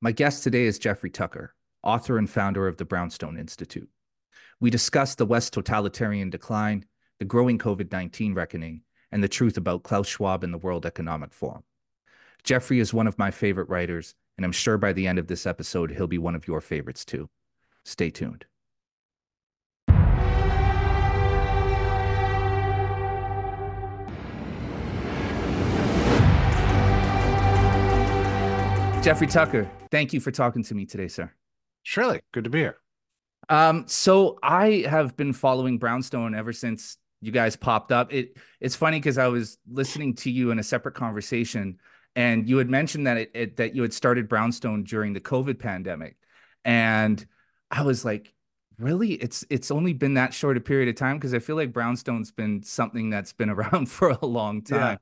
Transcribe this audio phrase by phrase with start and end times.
[0.00, 3.88] My guest today is Jeffrey Tucker, author and founder of the Brownstone Institute.
[4.60, 6.84] We discuss the West totalitarian decline,
[7.18, 11.32] the growing COVID 19 reckoning, and the truth about Klaus Schwab and the World Economic
[11.34, 11.64] Forum.
[12.44, 15.46] Jeffrey is one of my favorite writers, and I'm sure by the end of this
[15.46, 17.28] episode, he'll be one of your favorites too.
[17.84, 18.44] Stay tuned.
[29.02, 31.32] Jeffrey Tucker, thank you for talking to me today, sir.
[31.84, 32.78] Surely, good to be here.
[33.48, 38.12] Um, so I have been following Brownstone ever since you guys popped up.
[38.12, 41.78] It it's funny because I was listening to you in a separate conversation,
[42.16, 45.58] and you had mentioned that it, it that you had started Brownstone during the COVID
[45.58, 46.16] pandemic,
[46.64, 47.24] and
[47.70, 48.34] I was like,
[48.78, 51.72] really it's it's only been that short a period of time because i feel like
[51.72, 54.98] brownstone's been something that's been around for a long time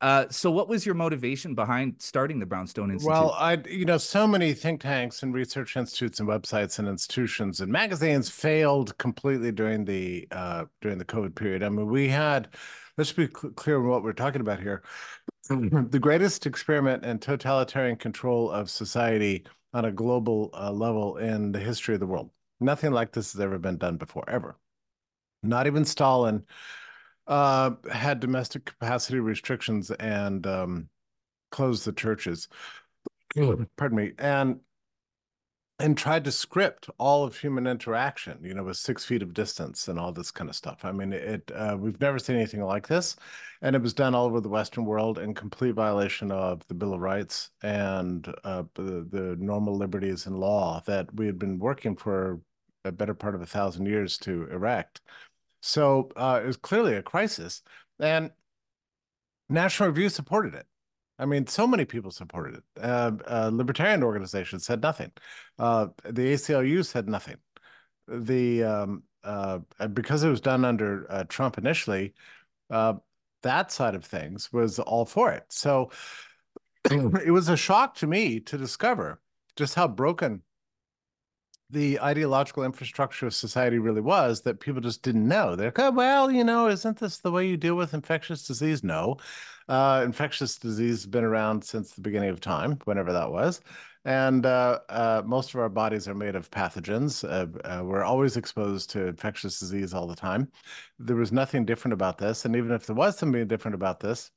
[0.00, 3.10] uh, so, what was your motivation behind starting the Brownstone Institute?
[3.10, 7.60] Well, I, you know, so many think tanks and research institutes and websites and institutions
[7.60, 11.62] and magazines failed completely during the uh, during the COVID period.
[11.62, 12.48] I mean, we had.
[12.96, 14.82] Let's be cl- clear what we're talking about here.
[15.48, 21.60] the greatest experiment in totalitarian control of society on a global uh, level in the
[21.60, 22.30] history of the world.
[22.60, 24.58] Nothing like this has ever been done before, ever.
[25.42, 26.44] Not even Stalin
[27.28, 30.88] uh, had domestic capacity restrictions and um,
[31.50, 32.48] closed the churches.
[33.76, 34.60] Pardon me, and
[35.80, 38.38] and tried to script all of human interaction.
[38.42, 40.84] You know, with six feet of distance and all this kind of stuff.
[40.84, 43.14] I mean, it uh, we've never seen anything like this,
[43.60, 46.94] and it was done all over the Western world in complete violation of the Bill
[46.94, 51.94] of Rights and uh, the, the normal liberties and law that we had been working
[51.94, 52.40] for
[52.84, 55.02] a better part of a thousand years to erect.
[55.68, 57.60] So uh, it was clearly a crisis.
[58.00, 58.30] And
[59.50, 60.66] National Review supported it.
[61.18, 62.62] I mean, so many people supported it.
[62.80, 65.12] Uh, uh, libertarian organizations said nothing.
[65.58, 67.36] Uh, the ACLU said nothing.
[68.06, 69.58] The um, uh,
[69.92, 72.14] because it was done under uh, Trump initially,
[72.70, 72.94] uh,
[73.42, 75.44] that side of things was all for it.
[75.50, 75.90] So
[76.90, 79.20] it was a shock to me to discover
[79.56, 80.42] just how broken
[81.70, 85.54] the ideological infrastructure of society really was that people just didn't know.
[85.54, 88.82] They're like, oh, well, you know, isn't this the way you deal with infectious disease?
[88.82, 89.18] No.
[89.68, 93.60] Uh, infectious disease has been around since the beginning of time, whenever that was.
[94.06, 97.22] And uh, uh, most of our bodies are made of pathogens.
[97.22, 100.48] Uh, uh, we're always exposed to infectious disease all the time.
[100.98, 102.46] There was nothing different about this.
[102.46, 104.30] And even if there was something different about this,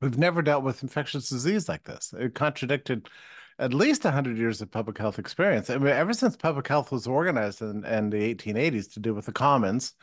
[0.00, 2.14] we've never dealt with infectious disease like this.
[2.18, 3.10] It contradicted
[3.58, 5.68] at least 100 years of public health experience.
[5.68, 9.26] I mean, ever since public health was organized in, in the 1880s to do with
[9.26, 9.94] the commons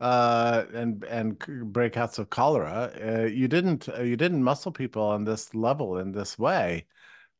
[0.00, 5.24] uh, and and breakouts of cholera, uh, you didn't uh, you didn't muscle people on
[5.24, 6.86] this level in this way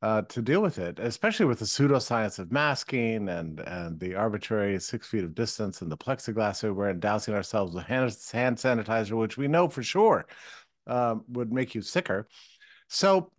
[0.02, 4.78] uh, to deal with it, especially with the pseudoscience of masking and and the arbitrary
[4.80, 8.56] six feet of distance and the plexiglass we wear and dousing ourselves with hand, hand
[8.56, 10.26] sanitizer, which we know for sure
[10.86, 12.26] um, would make you sicker.
[12.88, 13.30] So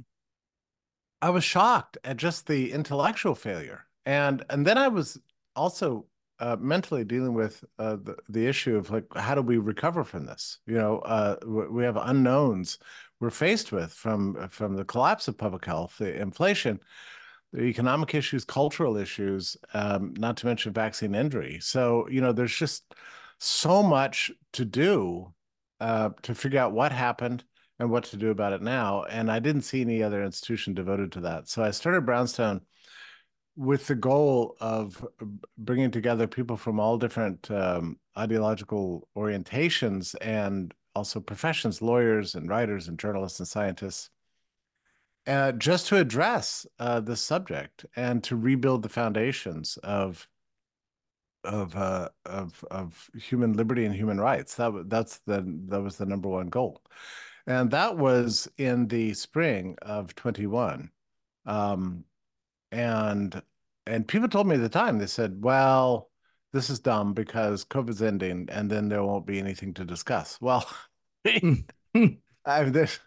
[1.21, 5.19] I was shocked at just the intellectual failure, and and then I was
[5.55, 6.05] also
[6.39, 10.25] uh, mentally dealing with uh, the the issue of like how do we recover from
[10.25, 10.59] this?
[10.65, 12.79] You know, uh, we have unknowns
[13.21, 16.79] we're faced with from from the collapse of public health, the inflation,
[17.53, 21.59] the economic issues, cultural issues, um, not to mention vaccine injury.
[21.61, 22.95] So you know, there's just
[23.37, 25.33] so much to do
[25.79, 27.43] uh, to figure out what happened
[27.81, 29.03] and what to do about it now.
[29.05, 31.49] And I didn't see any other institution devoted to that.
[31.49, 32.61] So I started Brownstone
[33.55, 35.03] with the goal of
[35.57, 42.87] bringing together people from all different um, ideological orientations and also professions, lawyers and writers
[42.87, 44.11] and journalists and scientists,
[45.25, 50.27] uh, just to address uh, this subject and to rebuild the foundations of
[51.43, 54.53] of uh, of of human liberty and human rights.
[54.53, 56.83] That that's the that was the number one goal.
[57.47, 60.91] And that was in the spring of 21.
[61.45, 62.05] Um,
[62.71, 63.41] and
[63.87, 66.09] and people told me at the time, they said, well,
[66.53, 70.39] this is dumb because COVID's ending and then there won't be anything to discuss.
[70.39, 70.65] Well,
[72.45, 72.99] I've this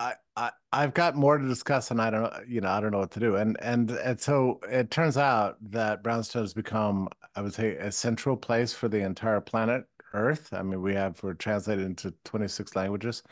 [0.00, 2.92] I, I I've got more to discuss and I don't know, you know, I don't
[2.92, 3.36] know what to do.
[3.36, 7.92] And and and so it turns out that Brownstone has become, I would say, a
[7.92, 10.52] central place for the entire planet Earth.
[10.52, 13.22] I mean, we have we're translated into 26 languages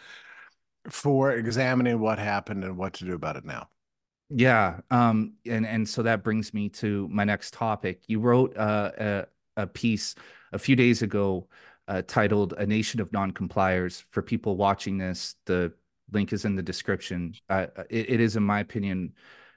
[0.90, 3.68] for examining what happened and what to do about it now.
[4.30, 8.02] Yeah, um, and and so that brings me to my next topic.
[8.06, 9.26] You wrote uh, a
[9.56, 10.14] a piece
[10.52, 11.46] a few days ago
[11.88, 15.72] uh, titled "A Nation of Non-Compliers." For people watching this, the
[16.10, 17.34] link is in the description.
[17.48, 19.12] Uh, it, it is, in my opinion,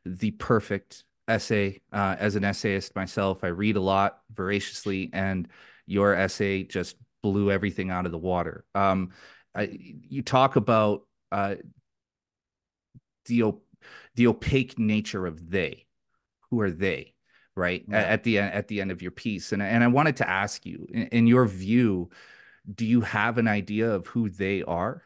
[0.05, 1.81] the perfect essay.
[1.91, 5.47] Uh, as an essayist myself, I read a lot voraciously, and
[5.85, 8.65] your essay just blew everything out of the water.
[8.75, 9.11] Um,
[9.55, 11.55] I, you talk about uh,
[13.25, 13.53] the
[14.15, 15.85] the opaque nature of they.
[16.49, 17.13] Who are they?
[17.55, 17.97] Right yeah.
[17.97, 20.29] at, at the end at the end of your piece, and and I wanted to
[20.29, 22.09] ask you, in, in your view,
[22.73, 25.03] do you have an idea of who they are?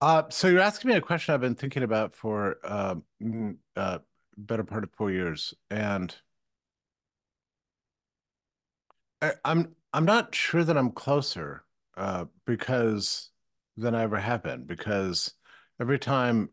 [0.00, 2.96] Uh, so you're asking me a question I've been thinking about for uh,
[3.76, 3.98] uh,
[4.36, 6.12] better part of four years, and
[9.20, 11.62] I, I'm I'm not sure that I'm closer
[11.96, 13.30] uh, because
[13.76, 15.32] than I ever have been because
[15.80, 16.50] every time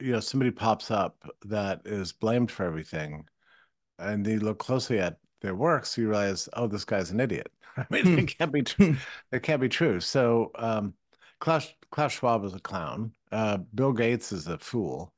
[0.00, 1.16] you know somebody pops up
[1.46, 3.24] that is blamed for everything,
[3.98, 7.50] and you look closely at their works, you realize, oh, this guy's an idiot.
[7.76, 8.96] I mean, it can't be true.
[9.32, 10.00] it can't be true.
[10.00, 10.94] So um,
[11.40, 13.12] Klaus Klaus Schwab is a clown.
[13.32, 15.12] Uh, Bill Gates is a fool.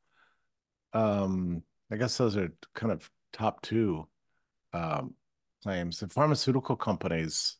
[0.92, 4.06] Um, I guess those are kind of top two
[4.72, 5.14] um,
[5.62, 6.00] claims.
[6.00, 7.56] The pharmaceutical companies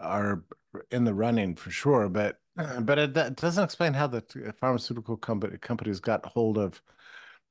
[0.00, 0.42] are
[0.90, 2.38] in the running for sure, but
[2.80, 4.22] but it, that doesn't explain how the
[4.58, 6.80] pharmaceutical company companies got hold of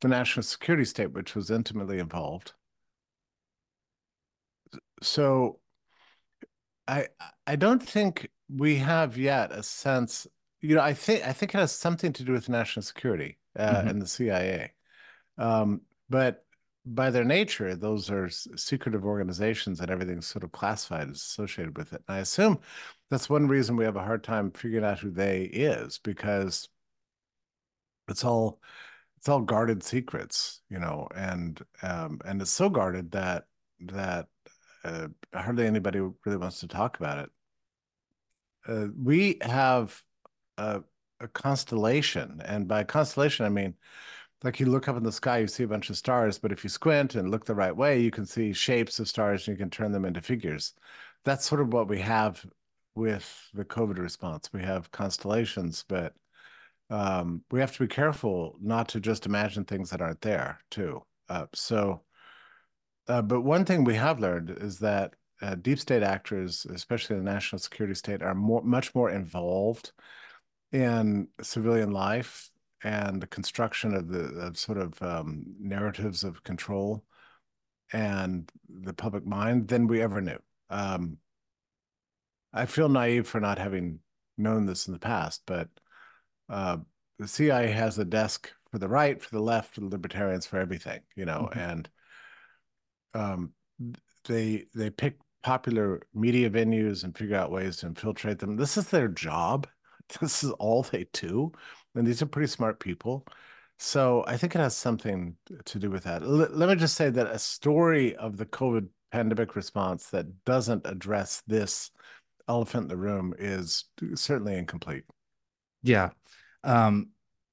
[0.01, 2.53] the national security state, which was intimately involved.
[5.01, 5.59] So,
[6.88, 7.07] I
[7.47, 10.27] I don't think we have yet a sense.
[10.62, 13.75] You know, I think I think it has something to do with national security uh,
[13.75, 13.88] mm-hmm.
[13.88, 14.74] and the CIA,
[15.38, 16.44] um, but
[16.86, 21.94] by their nature, those are secretive organizations and everything's sort of classified is associated with
[21.94, 22.04] it.
[22.08, 22.60] And I assume
[23.10, 26.70] that's one reason we have a hard time figuring out who they is because
[28.08, 28.60] it's all
[29.18, 33.46] it's all guarded secrets, you know, and um, and it's so guarded that
[33.80, 34.28] that
[34.84, 37.30] uh, hardly anybody really wants to talk about it.
[38.68, 40.00] Uh, we have
[40.58, 40.84] a,
[41.20, 43.76] a constellation, and by constellation I mean
[44.45, 46.63] like you look up in the sky, you see a bunch of stars, but if
[46.63, 49.62] you squint and look the right way, you can see shapes of stars and you
[49.62, 50.75] can turn them into figures.
[51.24, 52.45] That's sort of what we have
[52.94, 54.51] with the COVID response.
[54.53, 56.13] We have constellations, but
[56.92, 61.01] um, we have to be careful not to just imagine things that aren't there, too.
[61.27, 62.03] Uh, so,
[63.07, 67.24] uh, but one thing we have learned is that uh, deep state actors, especially the
[67.24, 69.91] national security state, are more, much more involved
[70.71, 72.51] in civilian life
[72.86, 77.04] and the construction of the of sort of um, narratives of control
[77.92, 80.38] and the public mind than we ever knew.
[80.70, 81.18] Um,
[82.54, 84.00] I feel naive for not having
[84.38, 85.68] known this in the past, but
[86.48, 86.78] uh,
[87.18, 90.60] the CIA has a desk for the right, for the left, for the libertarians, for
[90.60, 91.60] everything, you know, mm-hmm.
[91.60, 91.90] and
[93.16, 93.54] um,
[94.28, 98.58] they they pick popular media venues and figure out ways to infiltrate them.
[98.58, 99.68] This is their job.
[100.22, 101.52] This is all they do
[101.95, 103.25] and these are pretty smart people.
[103.77, 106.21] So I think it has something to do with that.
[106.21, 110.86] L- let me just say that a story of the COVID pandemic response that doesn't
[110.86, 111.92] address this
[112.47, 115.03] elephant in the room is certainly incomplete.
[115.83, 116.09] Yeah.
[116.63, 117.09] Um,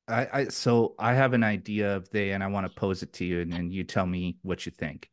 [0.09, 3.13] I, I so I have an idea of they, and I want to pose it
[3.15, 5.09] to you, and, and you tell me what you think.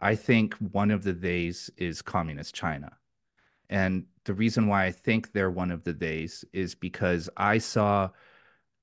[0.00, 2.92] I think one of the theys is communist China.
[3.68, 8.10] And the reason why I think they're one of the theys is because I saw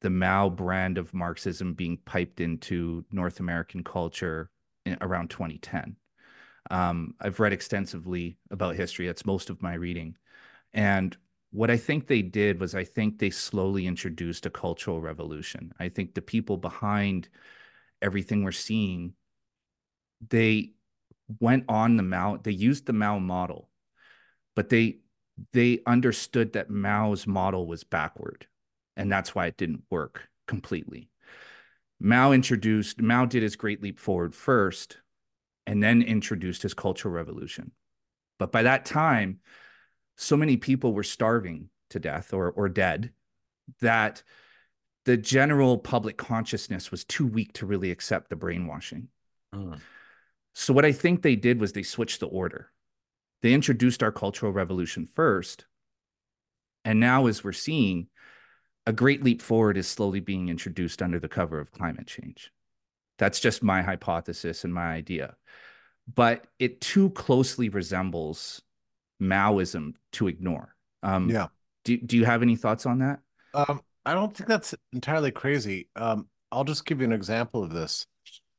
[0.02, 4.50] the Mao brand of Marxism being piped into North American culture
[4.86, 5.95] in, around 2010.
[6.69, 9.07] Um, I've read extensively about history.
[9.07, 10.18] That's most of my reading.
[10.74, 11.16] And
[11.52, 15.74] what I think they did was I think they slowly introduced a cultural revolution.
[15.80, 17.30] I think the people behind
[18.02, 19.14] everything we're seeing,
[20.30, 20.74] they
[21.40, 23.69] went on the Mao, they used the Mao model,
[24.56, 25.00] but they
[25.54, 28.48] they understood that Mao's model was backward
[28.97, 31.09] and that's why it didn't work completely.
[31.99, 34.97] Mao introduced, Mao did his Great Leap Forward first,
[35.66, 37.71] and then introduced his Cultural Revolution.
[38.39, 39.39] But by that time,
[40.18, 43.11] so many people were starving to death or, or dead
[43.81, 44.23] that
[45.06, 49.07] the general public consciousness was too weak to really accept the brainwashing.
[49.54, 49.80] Mm.
[50.54, 52.71] So, what I think they did was they switched the order.
[53.42, 55.66] They introduced our Cultural Revolution first.
[56.83, 58.07] And now, as we're seeing,
[58.88, 62.52] a great leap forward is slowly being introduced under the cover of climate change.
[63.18, 65.36] That's just my hypothesis and my idea.
[66.16, 68.62] But it too closely resembles
[69.22, 70.74] Maoism to ignore.
[71.04, 71.48] Um, yeah.
[71.84, 73.20] Do, do you have any thoughts on that?
[73.54, 75.90] Um, I don't think that's entirely crazy.
[75.98, 78.08] Um, I'll just give you an example of this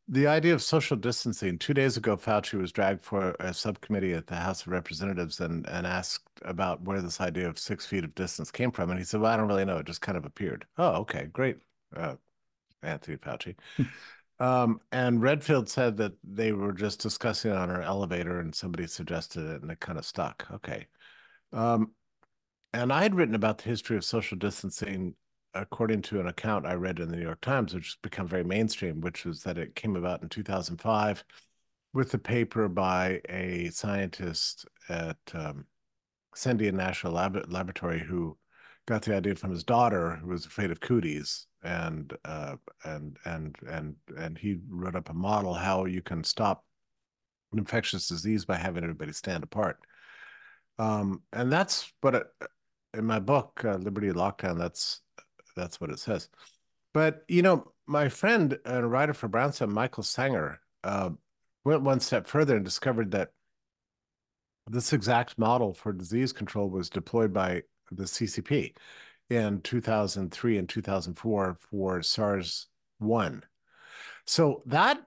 [0.09, 1.59] the idea of social distancing.
[1.59, 5.69] Two days ago, Fauci was dragged for a subcommittee at the House of Representatives and,
[5.69, 8.88] and asked about where this idea of six feet of distance came from.
[8.88, 9.77] And he said, Well, I don't really know.
[9.77, 10.67] It just kind of appeared.
[10.79, 11.59] Oh, okay, great.
[11.95, 12.17] Uh,
[12.83, 13.55] Anthony Fauci.
[14.41, 18.87] um, and Redfield said that they were just discussing it on our elevator and somebody
[18.87, 20.47] suggested it and it kind of stuck.
[20.50, 20.87] Okay.
[21.53, 21.93] Um,
[22.73, 25.15] and I had written about the history of social distancing
[25.61, 28.45] according to an account I read in the New York Times, which has become very
[28.45, 31.25] mainstream, which was that it came about in 2005
[31.93, 35.67] with a paper by a scientist at um,
[36.35, 38.37] Sandia National Lab- Laboratory who
[38.87, 43.57] got the idea from his daughter, who was afraid of cooties, and uh, and and
[43.69, 46.65] and and he wrote up a model how you can stop
[47.53, 49.79] an infectious disease by having everybody stand apart.
[50.79, 52.27] Um, and that's what it,
[52.95, 54.59] in my book, uh, Liberty Lockdown.
[54.59, 55.00] That's
[55.59, 56.29] that's what it says.
[56.95, 61.11] But you know, my friend and a writer for Brownstone, Michael Senger, uh,
[61.65, 63.33] went one step further and discovered that
[64.67, 68.75] this exact model for disease control was deployed by the CCP
[69.31, 73.43] in 2003 and 2004 for SARS 1.
[74.27, 75.03] So that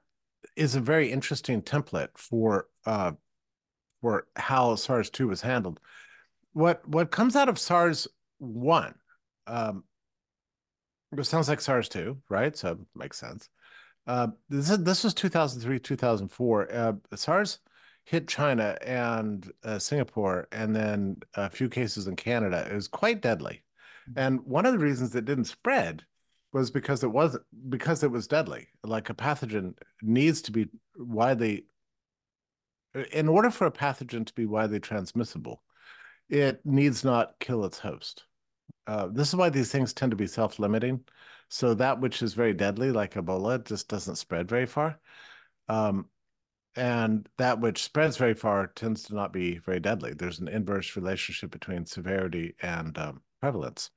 [0.56, 3.14] is a very interesting template for uh,
[4.02, 5.80] for how SARS 2 was handled.
[6.54, 8.08] What what comes out of SARS
[8.40, 8.96] 1
[9.48, 9.84] um,
[11.18, 12.56] it sounds like SARS too, right?
[12.56, 13.50] So makes sense.
[14.08, 16.74] Uh, this is this was 2003, 2004.
[16.74, 17.60] Uh, SARS
[18.06, 22.68] hit China and uh, Singapore, and then a few cases in Canada.
[22.70, 23.64] It was quite deadly,
[24.10, 24.20] mm-hmm.
[24.20, 26.04] and one of the reasons it didn't spread
[26.54, 27.38] was because it was
[27.70, 28.68] because it was deadly.
[28.84, 31.66] Like a pathogen needs to be widely.
[33.14, 35.64] In order for a pathogen to be widely transmissible,
[36.30, 38.26] it needs not kill its host.
[38.88, 41.02] Uh, this is why these things tend to be self-limiting.
[41.50, 45.00] So that which is very deadly, like Ebola, just doesn't spread very far.
[45.68, 46.08] Um,
[46.76, 50.14] and that which spreads very far tends to not be very deadly.
[50.14, 53.90] There's an inverse relationship between severity and um, prevalence.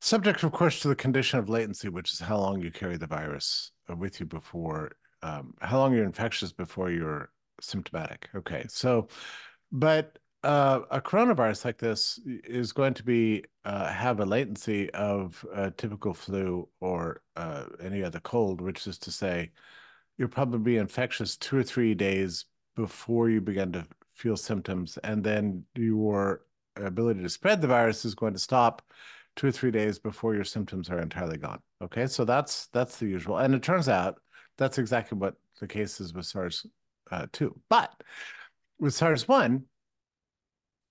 [0.00, 3.06] Subject, of course, to the condition of latency, which is how long you carry the
[3.06, 8.28] virus uh, with you before, um, how long you're infectious before you're symptomatic.
[8.34, 9.08] Okay, so,
[9.70, 15.44] but uh, a coronavirus like this is going to be uh, have a latency of
[15.54, 19.52] a typical flu or uh, any other cold, which is to say,
[20.18, 22.46] you'll probably be infectious two or three days
[22.76, 26.42] before you begin to feel symptoms, and then your
[26.76, 28.82] ability to spread the virus is going to stop
[29.36, 31.60] two or three days before your symptoms are entirely gone.
[31.82, 34.20] Okay, so that's that's the usual, and it turns out
[34.58, 36.66] that's exactly what the case is with SARS
[37.10, 37.58] uh, two.
[37.68, 37.92] But
[38.78, 39.64] with SARS one,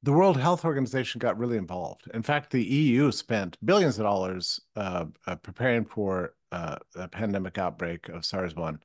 [0.03, 2.09] the World Health Organization got really involved.
[2.13, 7.57] In fact, the EU spent billions of dollars uh, uh, preparing for uh, a pandemic
[7.57, 8.79] outbreak of SARS one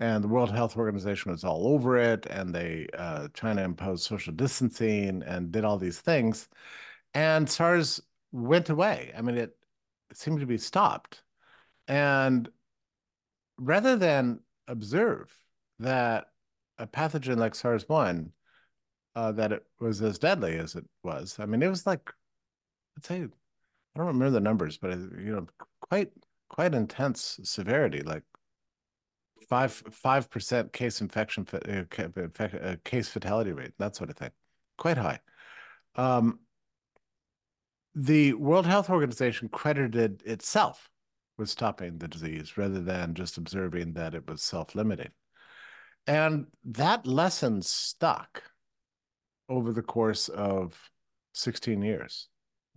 [0.00, 4.32] and the World Health Organization was all over it, and they uh, China imposed social
[4.32, 6.48] distancing and did all these things,
[7.14, 8.00] and SARS
[8.32, 9.12] went away.
[9.16, 9.56] I mean, it,
[10.12, 11.22] seemed to be stopped,
[11.86, 12.48] and
[13.58, 15.32] rather than observe
[15.78, 16.26] that
[16.78, 18.32] a pathogen like SARS one,
[19.14, 21.36] uh, that it was as deadly as it was.
[21.38, 22.12] I mean, it was like,
[22.96, 25.46] I'd say, I don't remember the numbers, but you know,
[25.80, 26.10] quite
[26.48, 28.22] quite intense severity, like
[29.48, 31.82] five five percent case infection uh,
[32.38, 34.30] uh, case fatality rate, that sort of thing,
[34.78, 35.20] quite high.
[35.96, 36.40] Um,
[37.94, 40.88] the World Health Organization credited itself
[41.36, 45.10] with stopping the disease rather than just observing that it was self-limiting,
[46.06, 48.44] and that lesson stuck
[49.50, 50.90] over the course of
[51.34, 52.28] 16 years.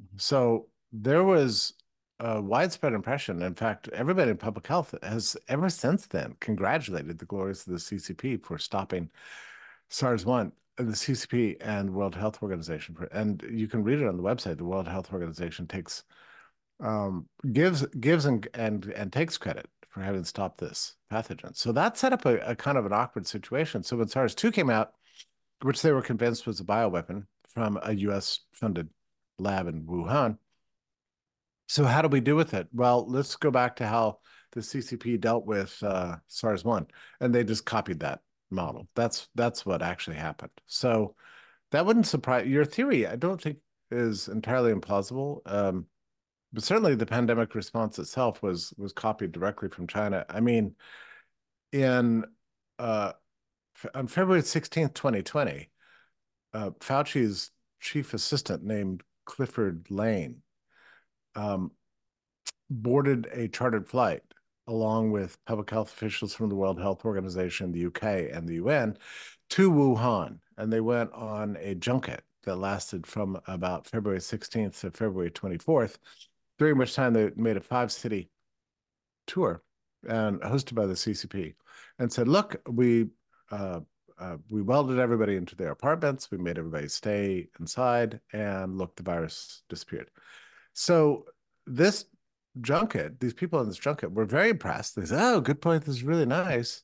[0.01, 0.17] Mm-hmm.
[0.17, 1.73] So there was
[2.19, 3.41] a widespread impression.
[3.41, 7.79] In fact, everybody in public health has ever since then congratulated the glories of the
[7.79, 9.09] CCP for stopping
[9.89, 12.95] SARS 1, uh, the CCP and World Health Organization.
[13.11, 14.57] And you can read it on the website.
[14.57, 16.03] The World Health Organization takes
[16.79, 21.55] um, gives gives and, and and takes credit for having stopped this pathogen.
[21.55, 23.83] So that set up a, a kind of an awkward situation.
[23.83, 24.93] So when SARS 2 came out,
[25.63, 28.89] which they were convinced was a bioweapon from a US funded
[29.39, 30.37] lab in Wuhan,
[31.67, 32.67] so how do we do with it?
[32.73, 34.19] Well, let's go back to how
[34.51, 36.87] the CCP dealt with uh, SARS one,
[37.19, 38.87] and they just copied that model.
[38.95, 40.51] That's that's what actually happened.
[40.67, 41.15] So
[41.71, 43.07] that wouldn't surprise your theory.
[43.07, 43.57] I don't think
[43.91, 45.41] is entirely implausible.
[45.45, 45.87] Um,
[46.51, 50.25] but certainly the pandemic response itself was was copied directly from China.
[50.29, 50.75] I mean,
[51.71, 52.25] in
[52.77, 53.13] uh,
[53.93, 55.69] on February 16th, 2020,
[56.53, 60.41] uh, Fauci's chief assistant named Clifford Lane
[61.35, 61.71] um,
[62.69, 64.21] boarded a chartered flight
[64.67, 68.97] along with public health officials from the World Health Organization, the UK, and the UN
[69.49, 70.39] to Wuhan.
[70.57, 75.97] And they went on a junket that lasted from about February 16th to February 24th,
[76.57, 78.29] during which time they made a five city
[79.27, 79.61] tour
[80.07, 81.55] and hosted by the CCP,
[81.99, 83.07] and said, "Look, we
[83.53, 83.79] uh,
[84.19, 86.29] uh, we welded everybody into their apartments.
[86.31, 90.09] We made everybody stay inside, and look, the virus disappeared."
[90.73, 91.25] So
[91.67, 92.05] this
[92.61, 94.95] junket, these people in this junket were very impressed.
[94.95, 95.85] They said, "Oh, good point.
[95.85, 96.83] This is really nice."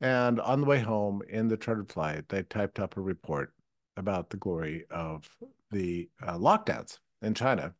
[0.00, 3.52] And on the way home in the chartered flight, they typed up a report
[3.96, 5.28] about the glory of
[5.70, 7.74] the uh, lockdowns in China,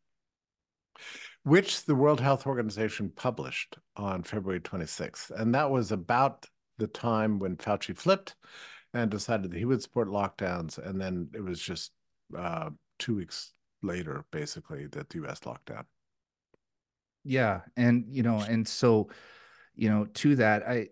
[1.42, 5.30] which the World Health Organization published on February 26th.
[5.30, 6.46] And that was about
[6.78, 8.35] the time when Fauci flipped
[8.93, 10.78] and decided that he would support lockdowns.
[10.78, 11.93] And then it was just
[12.37, 13.52] uh, two weeks
[13.83, 15.85] later, basically, that the US locked down.
[17.25, 17.61] Yeah.
[17.76, 19.09] And, you know, and so,
[19.75, 20.88] you know, to that, I,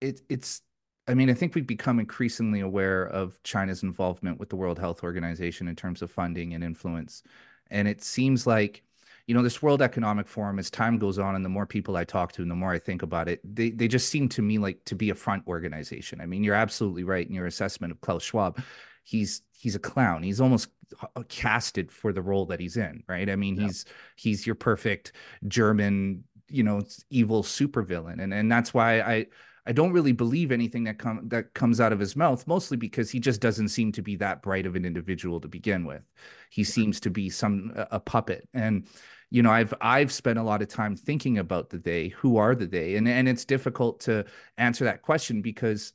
[0.00, 0.62] it, it's
[1.08, 5.04] I mean, I think we've become increasingly aware of China's involvement with the World Health
[5.04, 7.22] Organization in terms of funding and influence.
[7.70, 8.82] And it seems like,
[9.26, 12.04] you know, this World Economic Forum, as time goes on and the more people I
[12.04, 14.58] talk to and the more I think about it, they, they just seem to me
[14.58, 16.20] like to be a front organization.
[16.20, 18.62] I mean, you're absolutely right in your assessment of Klaus Schwab.
[19.02, 20.22] He's he's a clown.
[20.22, 20.68] He's almost
[21.00, 23.28] uh, casted for the role that he's in, right?
[23.28, 23.66] I mean, yeah.
[23.66, 25.12] he's he's your perfect
[25.48, 28.22] German, you know, evil supervillain.
[28.22, 29.26] And and that's why I
[29.66, 33.10] I don't really believe anything that come that comes out of his mouth, mostly because
[33.10, 36.04] he just doesn't seem to be that bright of an individual to begin with.
[36.50, 38.48] He seems to be some a puppet.
[38.54, 38.86] And
[39.30, 42.08] you know, I've I've spent a lot of time thinking about the they.
[42.08, 42.96] Who are the they?
[42.96, 44.24] And and it's difficult to
[44.56, 45.92] answer that question because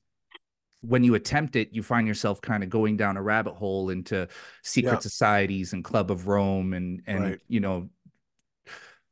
[0.81, 4.27] when you attempt it, you find yourself kind of going down a rabbit hole into
[4.63, 4.99] secret yeah.
[4.99, 7.39] societies and Club of Rome and and right.
[7.47, 7.89] you know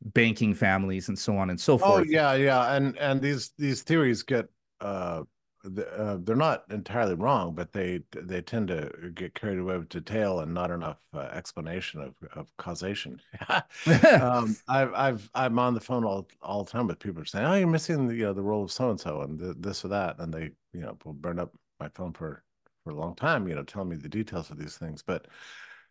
[0.01, 2.01] banking families and so on and so oh, forth.
[2.01, 4.47] Oh yeah, yeah, and and these these theories get
[4.81, 5.23] uh,
[5.65, 10.39] uh, they're not entirely wrong, but they they tend to get carried away with detail
[10.39, 13.21] and not enough uh, explanation of, of causation.
[14.21, 17.55] um, I've I've I'm on the phone all all the time with people saying, "Oh,
[17.55, 20.19] you're missing the you know the role of so and so and this or that,"
[20.19, 22.43] and they you know will burn up my phone for
[22.83, 25.27] for a long time, you know, telling me the details of these things, but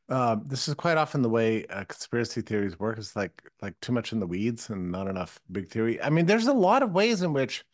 [0.09, 2.97] uh, this is quite often the way uh, conspiracy theories work.
[2.97, 6.01] It's like like too much in the weeds and not enough big theory.
[6.01, 7.65] I mean, there's a lot of ways in which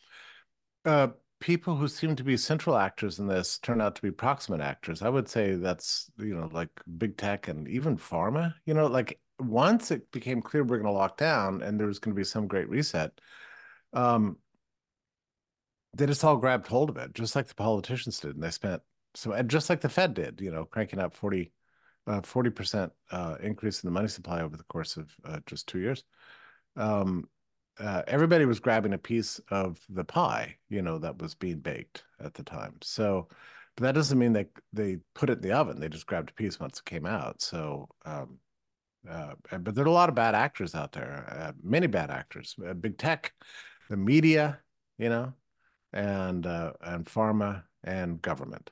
[0.85, 1.09] uh,
[1.45, 5.03] people who seem to be central actors in this turn out to be proximate actors.
[5.03, 8.55] I would say that's you know like big tech and even pharma.
[8.65, 11.99] You know, like once it became clear we're going to lock down and there was
[11.99, 13.21] going to be some great reset,
[13.93, 14.39] um,
[15.93, 18.81] they just all grabbed hold of it, just like the politicians did, and they spent
[19.15, 20.41] so and just like the Fed did.
[20.41, 21.53] You know, cranking up forty
[22.07, 25.79] uh, 40% uh, increase in the money supply over the course of uh, just two
[25.79, 26.05] years.
[26.77, 27.29] Um,
[27.79, 32.05] uh, everybody was grabbing a piece of the pie, you know, that was being baked
[32.21, 32.77] at the time.
[32.83, 33.29] So,
[33.77, 35.81] but that doesn't mean that they put it in the oven.
[35.81, 37.43] They just grabbed a piece once it came out.
[37.43, 38.39] So, um,
[39.09, 42.55] uh, but there are a lot of bad actors out there, uh, many bad actors,
[42.81, 43.33] big tech,
[43.91, 44.61] the media,
[44.99, 45.35] you know,
[45.93, 48.71] and and pharma and government,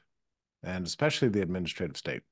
[0.63, 2.23] and especially the administrative state.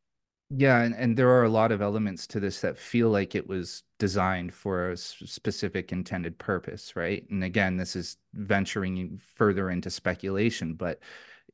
[0.53, 3.47] Yeah, and, and there are a lot of elements to this that feel like it
[3.47, 7.25] was designed for a specific intended purpose, right?
[7.31, 10.99] And again, this is venturing further into speculation, but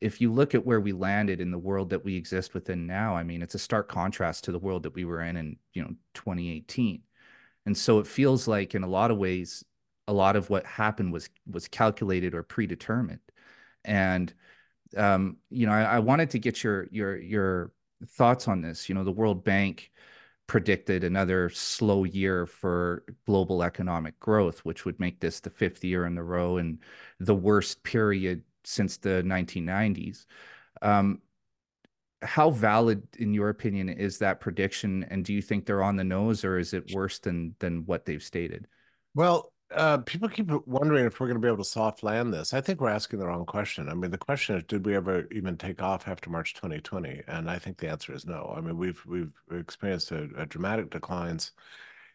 [0.00, 3.14] if you look at where we landed in the world that we exist within now,
[3.16, 5.82] I mean, it's a stark contrast to the world that we were in in, you
[5.82, 7.02] know, 2018.
[7.66, 9.62] And so it feels like in a lot of ways
[10.08, 13.20] a lot of what happened was was calculated or predetermined.
[13.84, 14.32] And
[14.96, 17.72] um, you know, I, I wanted to get your your your
[18.04, 18.88] thoughts on this?
[18.88, 19.90] You know, the World Bank
[20.46, 26.06] predicted another slow year for global economic growth, which would make this the fifth year
[26.06, 26.78] in a row and
[27.18, 30.26] the worst period since the 1990s.
[30.82, 31.20] Um,
[32.22, 35.04] how valid, in your opinion, is that prediction?
[35.10, 38.04] And do you think they're on the nose, or is it worse than than what
[38.04, 38.66] they've stated?
[39.14, 42.54] Well, uh, people keep wondering if we're going to be able to soft land this.
[42.54, 43.88] I think we're asking the wrong question.
[43.88, 47.22] I mean, the question is, did we ever even take off after March 2020?
[47.26, 48.54] And I think the answer is no.
[48.56, 51.52] I mean, we've we've experienced a, a dramatic declines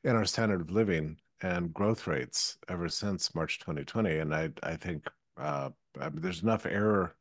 [0.03, 4.17] in our standard of living and growth rates ever since March 2020.
[4.19, 7.15] And I I think uh, I mean, there's enough error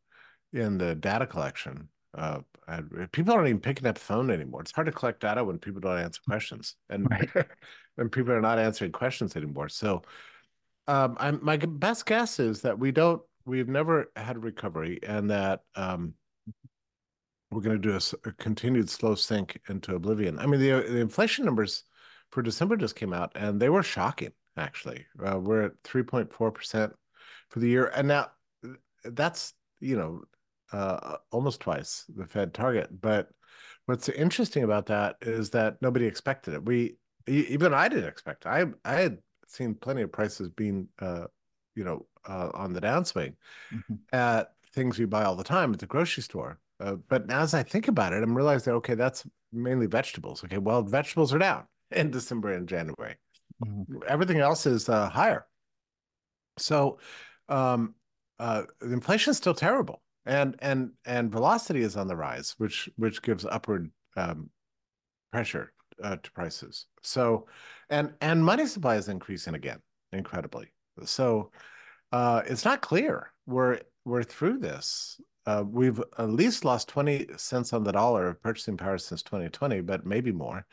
[0.52, 1.88] in the data collection.
[2.16, 2.40] Uh,
[3.12, 4.60] people aren't even picking up the phone anymore.
[4.60, 7.28] It's hard to collect data when people don't answer questions, and right.
[8.00, 9.68] and people are not answering questions anymore.
[9.68, 10.02] So,
[10.88, 15.60] um, I'm my best guess is that we don't, we've never had recovery, and that
[15.76, 16.14] um,
[17.50, 20.38] we're going to do a, a, continued slow sink into oblivion.
[20.38, 21.84] I mean, the the inflation numbers
[22.32, 24.32] for December just came out, and they were shocking.
[24.56, 26.92] Actually, uh, we're at three point four percent
[27.50, 28.30] for the year, and now
[29.04, 30.22] that's you know
[30.72, 32.88] uh, almost twice the Fed target.
[33.00, 33.28] But
[33.86, 36.64] what's interesting about that is that nobody expected it.
[36.64, 38.46] We even I didn't expect.
[38.46, 41.26] I I had seen plenty of prices being uh,
[41.74, 43.34] you know, uh, on the downswing
[43.72, 43.94] mm-hmm.
[44.12, 46.58] at things you buy all the time at the grocery store.
[46.78, 50.44] Uh, but now as I think about it, I'm realizing, okay, that's mainly vegetables.
[50.44, 53.16] Okay, well, vegetables are down in December and January.
[53.64, 53.98] Mm-hmm.
[54.06, 55.46] Everything else is uh, higher.
[56.58, 56.98] So,
[57.48, 57.94] um,
[58.38, 63.20] uh, inflation is still terrible, and and and velocity is on the rise, which which
[63.20, 64.50] gives upward um,
[65.30, 66.86] pressure uh, to prices.
[67.02, 67.46] So,
[67.88, 69.80] and and money supply is increasing again
[70.12, 70.72] incredibly.
[71.04, 71.50] So,
[72.12, 75.20] uh, it's not clear we're we're through this.
[75.46, 79.80] Uh, we've at least lost 20 cents on the dollar of purchasing power since 2020,
[79.80, 80.66] but maybe more.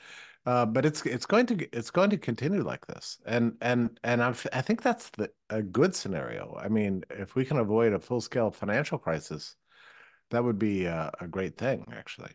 [0.46, 4.24] Uh, but it's it's going to it's going to continue like this, and and and
[4.24, 6.58] i I think that's the a good scenario.
[6.58, 9.58] I mean, if we can avoid a full scale financial crisis,
[10.32, 12.32] that would be a, a great thing, actually.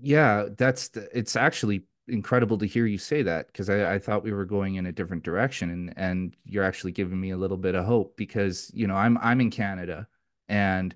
[0.00, 4.24] Yeah, that's the, it's actually incredible to hear you say that because I, I thought
[4.24, 7.56] we were going in a different direction, and and you're actually giving me a little
[7.56, 10.08] bit of hope because you know I'm I'm in Canada
[10.48, 10.94] and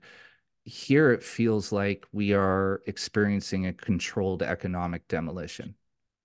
[0.64, 5.74] here it feels like we are experiencing a controlled economic demolition.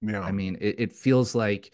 [0.01, 0.21] Yeah.
[0.21, 1.71] I mean, it, it feels like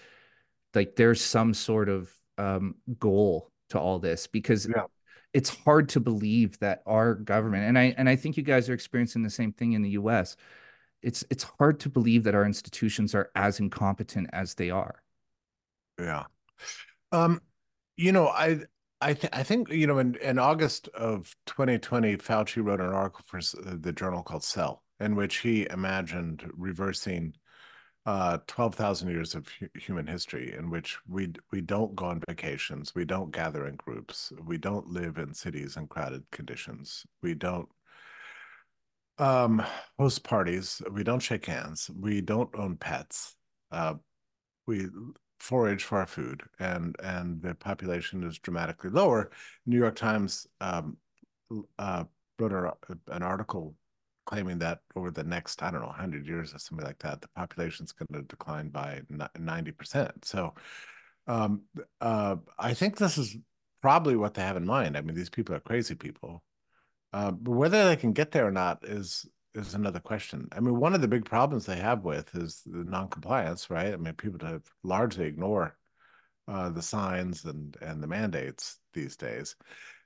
[0.76, 4.84] like there's some sort of um, goal to all this because yeah.
[5.34, 8.74] it's hard to believe that our government and I and I think you guys are
[8.74, 10.36] experiencing the same thing in the US.
[11.02, 15.02] It's it's hard to believe that our institutions are as incompetent as they are.
[16.00, 16.24] Yeah.
[17.12, 17.42] Um,
[17.96, 18.62] you know, I
[19.00, 23.24] I, th- I think you know in, in August of 2020, Fauci wrote an article
[23.28, 27.34] for the journal called Cell, in which he imagined reversing
[28.08, 32.96] uh, 12,000 years of hu- human history, in which we we don't go on vacations,
[32.96, 37.68] we don't gather in groups, we don't live in cities in crowded conditions, we don't
[39.20, 39.64] um,
[39.98, 43.36] host parties, we don't shake hands, we don't own pets,
[43.72, 43.96] uh,
[44.66, 44.88] we
[45.40, 49.32] forage for our food, and and the population is dramatically lower.
[49.66, 50.98] New York Times um,
[51.80, 52.04] uh,
[52.40, 52.78] wrote
[53.08, 53.76] an article
[54.26, 57.30] claiming that over the next I don't know 100 years or something like that, the
[57.30, 59.02] population is going to decline by
[59.40, 60.26] 90 percent.
[60.26, 60.54] So
[61.28, 61.62] um,
[62.02, 63.38] uh, I think this is
[63.82, 64.98] probably what they have in mind.
[64.98, 66.44] I mean, these people are crazy people.
[67.14, 70.48] Uh, but whether they can get there or not is is another question.
[70.52, 73.92] I mean, one of the big problems they have with is the non-compliance, right?
[73.94, 75.76] I mean, people to largely ignore
[76.48, 79.56] uh, the signs and and the mandates these days.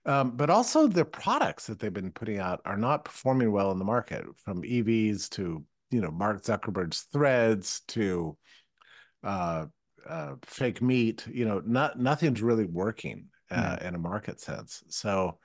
[0.06, 3.78] Um, but also the products that they've been putting out are not performing well in
[3.78, 8.38] the market, from EVs to you know Mark Zuckerberg's Threads to
[9.24, 9.66] uh,
[10.08, 11.26] uh, fake meat.
[11.32, 13.88] You know, not nothing's really working uh, mm.
[13.88, 14.84] in a market sense.
[14.90, 15.38] So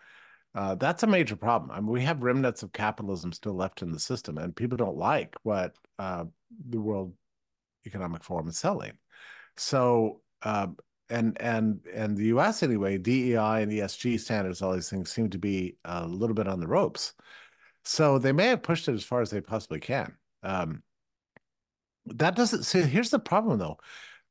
[0.57, 1.71] uh, that's a major problem.
[1.71, 4.97] I mean, we have remnants of capitalism still left in the system, and people don't
[4.97, 6.25] like what uh,
[6.71, 7.13] the World
[7.87, 8.93] Economic Forum is selling.
[9.59, 10.69] So, uh,
[11.11, 12.63] and and and the U.S.
[12.63, 16.59] anyway, DEI and ESG standards, all these things seem to be a little bit on
[16.59, 17.13] the ropes.
[17.85, 20.17] So they may have pushed it as far as they possibly can.
[20.43, 20.83] Um,
[22.07, 22.63] that doesn't.
[22.63, 23.77] See, here's the problem, though.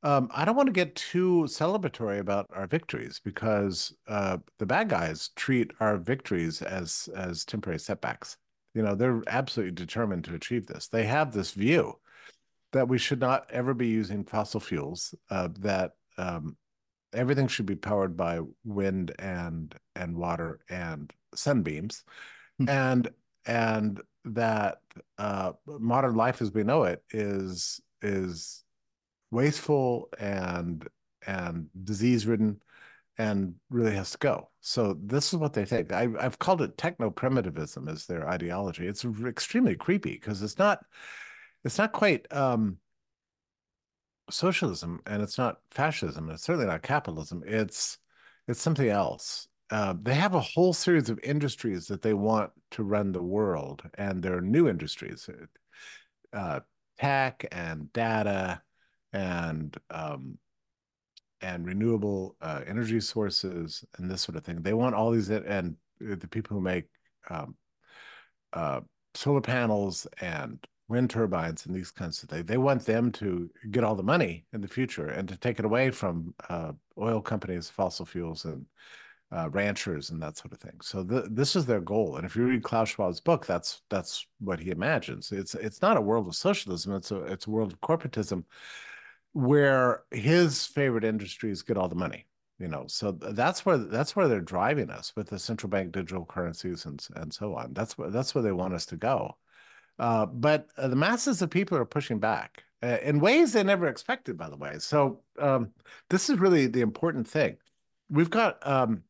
[0.05, 4.87] Um, I don't want to get too celebratory about our victories because uh, the bad
[4.87, 8.37] guys treat our victories as as temporary setbacks.
[8.75, 10.87] You know, they're absolutely determined to achieve this.
[10.87, 11.97] They have this view
[12.71, 15.15] that we should not ever be using fossil fuels.
[15.31, 16.55] Uh, that um,
[17.11, 22.03] everything should be powered by wind and and water and sunbeams,
[22.59, 22.69] hmm.
[22.69, 23.09] and
[23.47, 24.81] and that
[25.17, 28.64] uh, modern life as we know it is is
[29.31, 30.87] wasteful and
[31.27, 32.61] and disease ridden
[33.17, 34.49] and really has to go.
[34.59, 35.91] So this is what they think.
[35.91, 38.87] I, have called it techno primitivism as their ideology.
[38.87, 40.79] It's extremely creepy because it's not
[41.63, 42.77] it's not quite um,
[44.29, 47.43] socialism and it's not fascism and it's certainly not capitalism.
[47.45, 47.97] It's
[48.47, 49.47] it's something else.
[49.71, 53.81] Uh, they have a whole series of industries that they want to run the world,
[53.95, 55.27] and they're new industries,
[56.33, 56.59] uh,
[56.99, 58.61] tech and data
[59.15, 60.37] and um,
[61.41, 64.61] and renewable uh, energy sources and this sort of thing.
[64.61, 66.85] They want all these and the people who make
[67.29, 67.55] um,
[68.53, 68.81] uh,
[69.13, 72.45] solar panels and wind turbines and these kinds of things.
[72.45, 75.65] They want them to get all the money in the future and to take it
[75.65, 78.65] away from uh, oil companies, fossil fuels, and
[79.31, 80.79] uh, ranchers and that sort of thing.
[80.81, 82.17] So th- this is their goal.
[82.17, 85.31] And if you read Klaus Schwab's book, that's that's what he imagines.
[85.31, 86.93] It's it's not a world of socialism.
[86.93, 88.43] It's a it's a world of corporatism
[89.35, 92.25] where his favorite industries get all the money
[92.57, 92.85] you know?
[92.87, 97.05] So that's where that's where they're driving us with the central bank digital currencies and
[97.15, 97.73] and so on.
[97.73, 99.37] That's where that's where they want us to go.
[99.97, 103.87] Uh, but uh, the masses of people are pushing back uh, in ways they never
[103.87, 104.75] expected by the way.
[104.79, 105.71] So um,
[106.09, 107.57] this is really the important thing.
[108.09, 109.03] We've got um,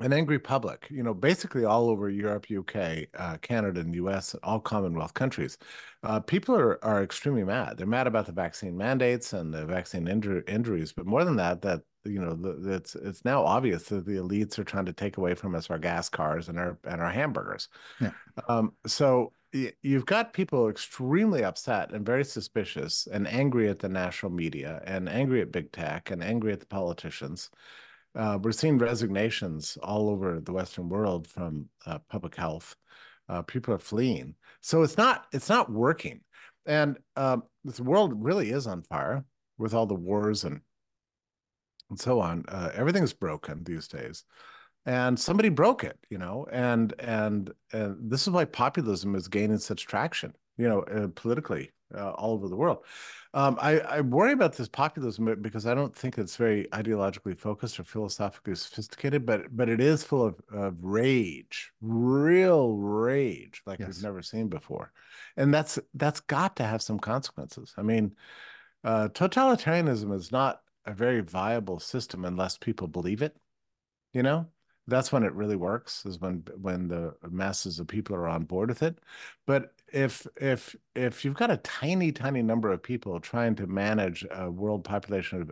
[0.00, 4.34] an angry public, you know, basically all over Europe, UK, uh, Canada, and the US,
[4.42, 5.58] all Commonwealth countries.
[6.02, 7.76] Uh, people are, are extremely mad.
[7.76, 11.82] They're mad about the vaccine mandates and the vaccine injuries, but more than that, that
[12.04, 15.34] you know, the, it's it's now obvious that the elites are trying to take away
[15.34, 17.68] from us our gas cars and our and our hamburgers.
[18.00, 18.12] Yeah.
[18.48, 24.32] Um, so you've got people extremely upset and very suspicious and angry at the national
[24.32, 27.50] media and angry at big tech and angry at the politicians
[28.14, 32.76] uh, we're seeing resignations all over the Western world from uh, public health.
[33.28, 36.20] Uh, people are fleeing, so it's not it's not working,
[36.66, 39.24] and um, the world really is on fire
[39.56, 40.60] with all the wars and
[41.90, 42.44] and so on.
[42.48, 44.24] Uh, everything's broken these days,
[44.86, 46.46] and somebody broke it, you know.
[46.50, 51.70] And and and this is why populism is gaining such traction, you know, uh, politically
[51.94, 52.84] uh, all over the world.
[53.32, 57.78] Um, I, I worry about this populism because I don't think it's very ideologically focused
[57.78, 63.88] or philosophically sophisticated, but but it is full of, of rage, real rage, like yes.
[63.88, 64.92] we've never seen before,
[65.36, 67.72] and that's that's got to have some consequences.
[67.76, 68.16] I mean,
[68.84, 73.36] uh, totalitarianism is not a very viable system unless people believe it.
[74.12, 74.48] You know,
[74.90, 78.68] that's when it really works is when when the masses of people are on board
[78.68, 78.98] with it.
[79.46, 84.26] But if if if you've got a tiny tiny number of people trying to manage
[84.30, 85.50] a world population of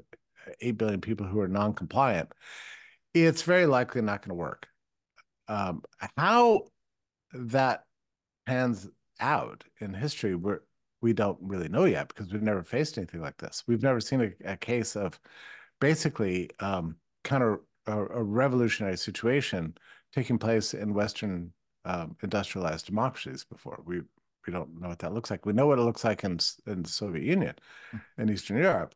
[0.61, 2.33] 8 billion people who are non-compliant
[3.15, 4.69] it's very likely not going to work.
[5.49, 5.83] Um,
[6.17, 6.65] how
[7.33, 7.85] that
[8.47, 8.89] pans
[9.21, 10.61] out in history we're
[11.01, 13.63] we don't really know yet because we've never faced anything like this.
[13.69, 15.19] We've never seen a, a case of
[15.81, 16.97] basically um,
[17.31, 19.77] of a, a revolutionary situation
[20.13, 21.53] taking place in Western
[21.85, 23.81] um, industrialized democracies before.
[23.85, 24.03] We
[24.47, 25.45] we don't know what that looks like.
[25.45, 27.55] We know what it looks like in in the Soviet Union,
[27.93, 28.01] mm.
[28.19, 28.95] in Eastern Europe,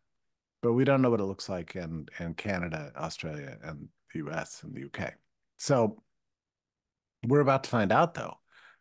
[0.62, 4.62] but we don't know what it looks like in in Canada, Australia, and the U.S.
[4.62, 5.12] and the U.K.
[5.58, 6.02] So
[7.26, 8.36] we're about to find out, though,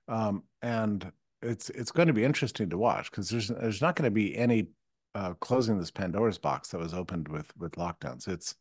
[0.08, 4.10] um, and it's it's going to be interesting to watch because there's there's not going
[4.10, 4.68] to be any
[5.16, 8.28] uh, closing this Pandora's box that was opened with with lockdowns.
[8.28, 8.56] It's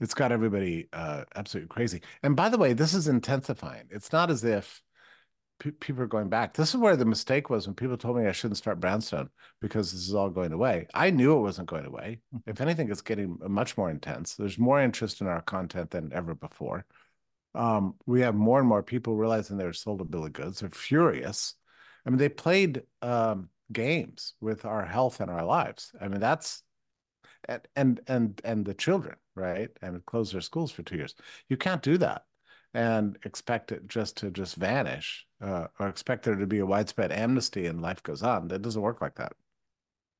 [0.00, 2.02] it's got everybody uh, absolutely crazy.
[2.22, 3.84] And by the way, this is intensifying.
[3.90, 4.82] It's not as if
[5.80, 6.54] people are going back.
[6.54, 9.30] This is where the mistake was when people told me I shouldn't start Brownstone
[9.60, 10.86] because this is all going away.
[10.92, 12.20] I knew it wasn't going away.
[12.34, 12.50] Mm-hmm.
[12.50, 14.34] If anything, it's getting much more intense.
[14.34, 16.84] There's more interest in our content than ever before.
[17.54, 20.60] Um, we have more and more people realizing they're sold a bill of goods.
[20.60, 21.54] They're furious.
[22.04, 25.90] I mean, they played um, games with our health and our lives.
[25.98, 26.62] I mean, that's
[27.48, 29.68] and and and and the children right?
[29.82, 31.14] And close their schools for two years.
[31.48, 32.22] You can't do that
[32.74, 37.12] and expect it just to just vanish uh, or expect there to be a widespread
[37.12, 38.48] amnesty and life goes on.
[38.48, 39.32] That doesn't work like that.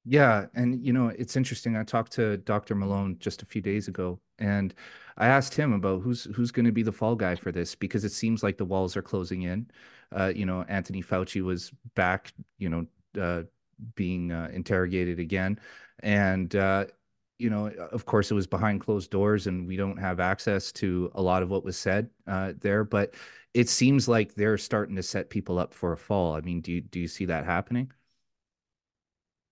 [0.05, 1.77] Yeah and you know it's interesting.
[1.77, 4.73] I talked to dr malone just a few days ago and
[5.17, 8.05] i asked him about who's who's going to be the fall guy for this because
[8.05, 9.69] it seems like the walls are closing in.
[10.15, 12.87] Uh, you know anthony fauci was back you know
[13.21, 13.43] uh,
[13.97, 15.59] being uh, interrogated again
[16.01, 16.85] and uh,
[17.39, 21.11] you know, of course, it was behind closed doors, and we don't have access to
[21.15, 22.85] a lot of what was said uh, there.
[22.85, 23.15] But
[23.55, 26.35] it seems like they're starting to set people up for a fall.
[26.35, 27.93] I mean, do you do you see that happening?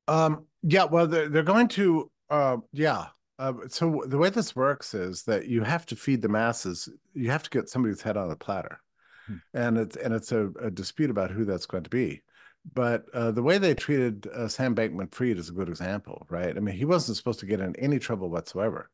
[0.09, 0.47] Um.
[0.63, 0.85] Yeah.
[0.85, 2.11] Well, they're they're going to.
[2.31, 2.59] Uh.
[2.73, 3.07] Yeah.
[3.39, 6.89] Uh, so the way this works is that you have to feed the masses.
[7.15, 8.81] You have to get somebody's head on a platter,
[9.27, 9.37] hmm.
[9.53, 12.23] and it's and it's a, a dispute about who that's going to be.
[12.73, 16.57] But uh, the way they treated uh, Sam Bankman-Fried is a good example, right?
[16.57, 18.91] I mean, he wasn't supposed to get in any trouble whatsoever,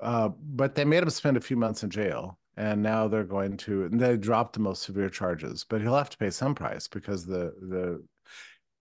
[0.00, 3.56] uh, but they made him spend a few months in jail, and now they're going
[3.58, 3.84] to.
[3.84, 7.24] And they dropped the most severe charges, but he'll have to pay some price because
[7.24, 8.02] the the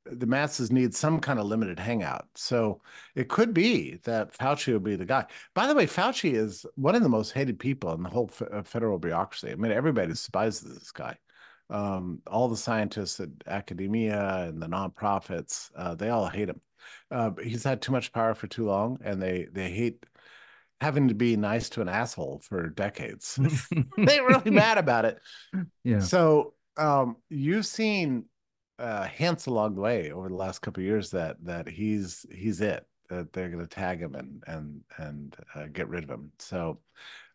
[0.08, 2.28] the masses need some kind of limited hangout.
[2.36, 2.82] So
[3.16, 5.26] it could be that Fauci will be the guy.
[5.56, 8.68] By the way, Fauci is one of the most hated people in the whole f-
[8.68, 9.52] federal bureaucracy.
[9.52, 11.18] I mean, everybody despises this guy
[11.70, 16.62] um, all the scientists at academia and the nonprofits, uh, they all hate him.
[17.10, 20.06] Uh, he's had too much power for too long, and they they hate
[20.82, 23.40] having to be nice to an asshole for decades.
[23.98, 25.20] They're really mad about it.
[25.84, 26.00] Yeah.
[26.00, 28.26] So um, you've seen
[28.78, 32.62] uh, hints along the way over the last couple of years that that he's he's
[32.62, 32.86] it.
[33.10, 36.32] That they're going to tag him and and and uh, get rid of him.
[36.40, 36.80] So,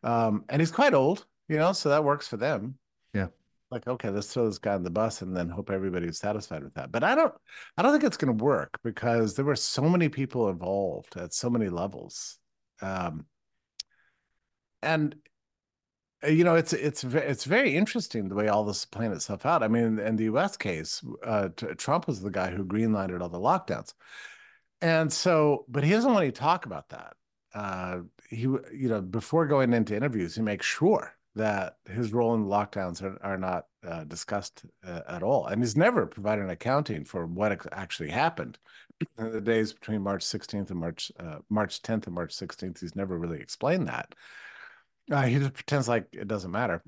[0.02, 2.76] um, and he's quite old, you know, so that works for them.
[3.14, 3.28] Yeah
[3.70, 6.74] like okay let's throw this guy on the bus and then hope everybody's satisfied with
[6.74, 6.90] that.
[6.90, 7.34] But i don't
[7.76, 11.32] i don't think it's going to work because there were so many people involved at
[11.32, 12.38] so many levels.
[12.82, 13.26] Um
[14.82, 15.14] and
[16.24, 19.46] uh, you know it's it's it's very interesting the way all this is playing itself
[19.46, 19.62] out.
[19.62, 23.38] I mean in the us case uh, trump was the guy who greenlighted all the
[23.38, 23.94] lockdowns.
[24.82, 27.14] And so but he doesn't want to talk about that.
[27.52, 32.46] Uh, he, you know, before going into interviews, he makes sure that his role in
[32.46, 35.46] lockdowns are, are not uh, discussed uh, at all.
[35.46, 38.58] And he's never provided an accounting for what actually happened
[39.18, 42.80] in the days between March 16th and March uh, March 10th and March 16th.
[42.80, 44.14] He's never really explained that.
[45.10, 46.82] Uh, he just pretends like it doesn't matter.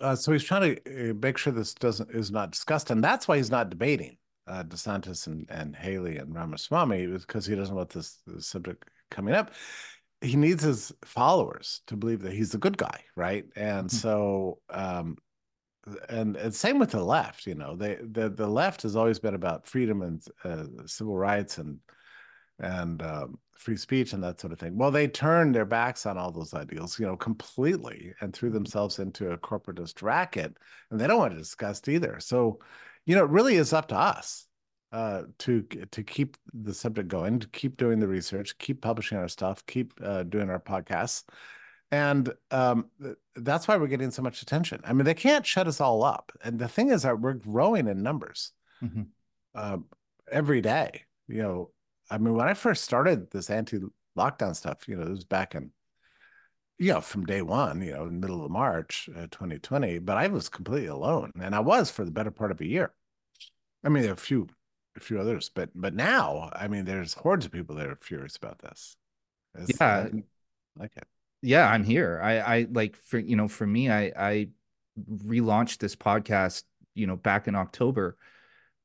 [0.00, 3.28] Uh, so he's trying to uh, make sure this doesn't is not discussed, and that's
[3.28, 4.16] why he's not debating
[4.48, 9.52] DeSantis and, and Haley and Ramaswamy because he doesn't want this, this subject coming up
[10.22, 13.44] he needs his followers to believe that he's the good guy, right?
[13.56, 13.96] And mm-hmm.
[13.96, 15.16] so, um,
[16.08, 17.46] and, and same with the left.
[17.46, 21.58] You know, they the the left has always been about freedom and uh, civil rights
[21.58, 21.78] and
[22.60, 24.76] and um, free speech and that sort of thing.
[24.76, 28.58] Well, they turned their backs on all those ideals, you know, completely, and threw mm-hmm.
[28.58, 30.56] themselves into a corporatist racket,
[30.90, 32.20] and they don't want to discuss either.
[32.20, 32.60] So,
[33.06, 34.46] you know, it really is up to us
[34.92, 39.28] uh, to to keep the subject going, to keep doing the research, keep publishing our
[39.28, 41.24] stuff, keep uh, doing our podcasts,
[41.90, 42.86] and um,
[43.34, 44.80] that's why we're getting so much attention.
[44.84, 47.88] I mean, they can't shut us all up, and the thing is that we're growing
[47.88, 48.52] in numbers
[48.82, 49.02] mm-hmm.
[49.54, 49.78] uh,
[50.30, 51.02] every day.
[51.26, 51.70] You know,
[52.10, 55.70] I mean, when I first started this anti-lockdown stuff, you know, it was back in
[56.78, 60.16] you know, from day one, you know, in the middle of March, uh, 2020, but
[60.16, 61.30] I was completely alone.
[61.40, 62.92] And I was for the better part of a year.
[63.84, 64.48] I mean, a few
[64.96, 68.36] a few others, but but now, I mean, there's hordes of people that are furious
[68.36, 68.96] about this.
[69.54, 70.08] It's, yeah,
[70.78, 71.06] like it.
[71.42, 72.20] Yeah, I'm here.
[72.22, 74.48] I I like for you know for me, I I
[75.08, 78.16] relaunched this podcast, you know, back in October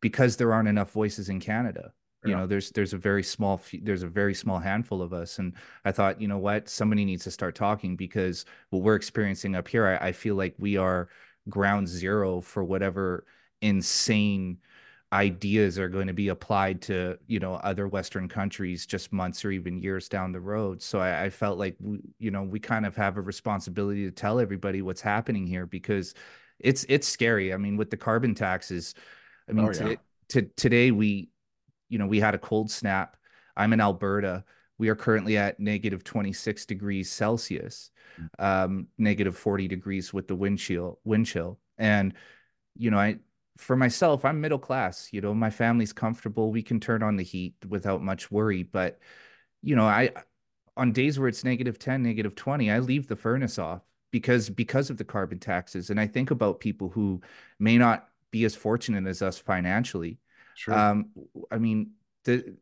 [0.02, 1.94] because there aren't enough voices in Canada.
[2.24, 2.38] You yeah.
[2.38, 5.54] know, there's there's a very small there's a very small handful of us, and
[5.86, 9.68] I thought, you know what, somebody needs to start talking because what we're experiencing up
[9.68, 11.10] here, I, I feel like we are
[11.48, 13.26] ground zero for whatever
[13.62, 14.58] insane
[15.14, 19.52] ideas are going to be applied to you know other western countries just months or
[19.52, 20.82] even years down the road.
[20.82, 24.12] So i, I felt like we, you know we kind of have a responsibility to
[24.12, 26.14] tell everybody what's happening here because
[26.60, 27.54] it's it's scary.
[27.54, 28.96] I mean with the carbon taxes
[29.50, 29.96] i mean oh, yeah.
[29.96, 29.98] to,
[30.30, 31.30] to, today we
[31.88, 33.16] you know we had a cold snap.
[33.56, 34.44] I'm in alberta.
[34.78, 38.44] We are currently at negative 26 degrees celsius mm.
[38.44, 41.60] um, negative 40 degrees with the wind chill wind chill.
[41.78, 42.14] And
[42.76, 43.18] you know i
[43.58, 45.10] for myself, I'm middle class.
[45.12, 46.52] You know, my family's comfortable.
[46.52, 48.64] We can turn on the heat without much worry.
[48.64, 49.00] But,
[49.62, 50.12] you know, I
[50.76, 54.90] on days where it's negative 10, negative 20, I leave the furnace off because because
[54.90, 55.90] of the carbon taxes.
[55.90, 57.22] And I think about people who
[57.60, 60.20] may not be as fortunate as us financially.
[60.56, 60.78] Sure.
[60.78, 61.10] Um,
[61.52, 61.92] I mean,
[62.24, 62.56] the,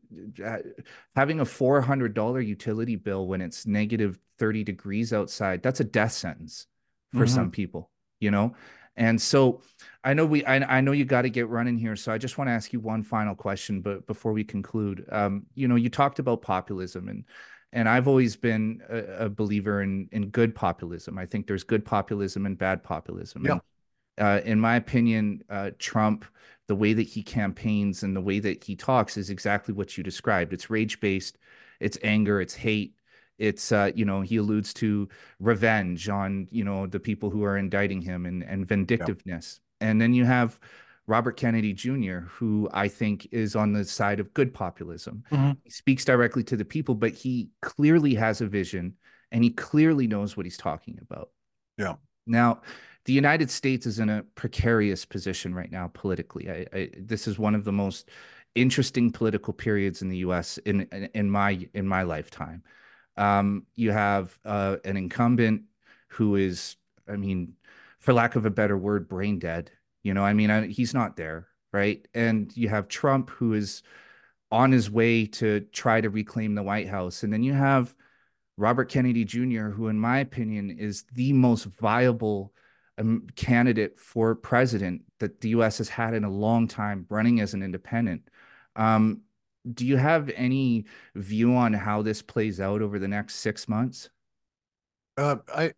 [0.43, 0.57] uh,
[1.15, 5.85] having a four hundred dollar utility bill when it's negative thirty degrees outside, that's a
[5.85, 6.67] death sentence
[7.11, 7.35] for mm-hmm.
[7.35, 7.89] some people.
[8.19, 8.55] You know,
[8.97, 9.61] and so
[10.03, 11.95] I know we I, I know you got to get running here.
[11.95, 15.45] So I just want to ask you one final question, but before we conclude, um,
[15.55, 17.23] you know, you talked about populism and
[17.73, 21.17] and I've always been a, a, believer in in good populism.
[21.17, 23.45] I think there's good populism and bad populism.
[23.45, 23.51] Yeah.
[23.51, 23.61] And,
[24.17, 26.23] uh, in my opinion, uh, Trump,
[26.67, 30.03] the way that he campaigns and the way that he talks is exactly what you
[30.03, 30.53] described.
[30.53, 31.37] It's rage based,
[31.79, 32.94] it's anger, it's hate,
[33.37, 35.07] it's uh, you know he alludes to
[35.39, 39.59] revenge on you know the people who are indicting him and and vindictiveness.
[39.81, 39.89] Yeah.
[39.89, 40.59] and then you have
[41.07, 45.23] robert kennedy jr who i think is on the side of good populism.
[45.31, 45.51] Mm-hmm.
[45.63, 48.95] he speaks directly to the people but he clearly has a vision
[49.31, 51.29] and he clearly knows what he's talking about.
[51.77, 51.95] Yeah.
[52.25, 52.61] Now
[53.05, 56.49] the united states is in a precarious position right now politically.
[56.49, 58.09] I, I, this is one of the most
[58.55, 62.63] interesting political periods in the us in in, in my in my lifetime
[63.17, 65.63] um, you have uh, an incumbent
[66.09, 66.75] who is,
[67.07, 67.53] I mean,
[67.99, 69.71] for lack of a better word, brain dead.
[70.03, 72.05] You know, I mean, I, he's not there, right?
[72.13, 73.83] And you have Trump who is
[74.51, 77.95] on his way to try to reclaim the White House, and then you have
[78.57, 82.53] Robert Kennedy Jr., who, in my opinion, is the most viable
[82.97, 85.79] um, candidate for president that the U.S.
[85.79, 88.29] has had in a long time, running as an independent.
[88.75, 89.21] Um,
[89.73, 90.85] do you have any
[91.15, 94.09] view on how this plays out over the next six months?
[95.17, 95.73] Uh, I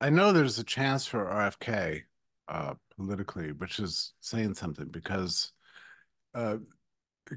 [0.00, 2.02] I know there's a chance for RFK
[2.48, 5.52] uh, politically, which is saying something because
[6.34, 6.58] uh,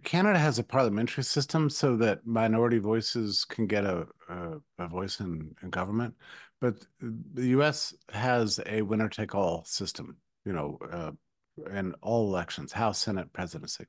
[0.04, 5.20] Canada has a parliamentary system so that minority voices can get a a, a voice
[5.20, 6.14] in, in government,
[6.62, 7.93] but the U.S.
[8.12, 10.18] has a winner take all system.
[10.45, 11.12] You know, uh,
[11.72, 13.86] in all elections, House, Senate, presidency.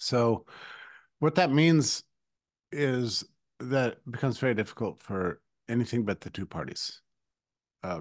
[0.00, 0.46] So
[1.18, 2.02] what that means
[2.72, 3.24] is
[3.60, 7.00] that becomes very difficult for anything but the two parties.
[7.82, 8.00] Uh,